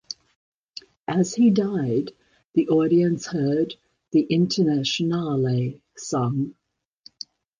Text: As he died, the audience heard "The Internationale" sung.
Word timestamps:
As 1.07 1.35
he 1.35 1.51
died, 1.51 2.09
the 2.55 2.69
audience 2.69 3.27
heard 3.27 3.75
"The 4.13 4.21
Internationale" 4.23 5.73
sung. 5.95 6.55